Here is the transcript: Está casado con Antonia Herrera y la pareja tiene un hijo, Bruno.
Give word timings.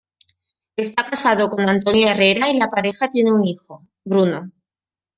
Está 0.83 1.05
casado 1.07 1.47
con 1.51 1.69
Antonia 1.69 2.13
Herrera 2.13 2.49
y 2.49 2.57
la 2.57 2.71
pareja 2.71 3.11
tiene 3.11 3.31
un 3.31 3.45
hijo, 3.45 3.85
Bruno. 4.03 4.49